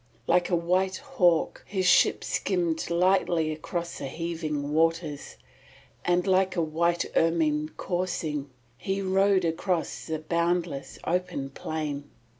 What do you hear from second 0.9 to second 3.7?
hawk his ship skimmed lightly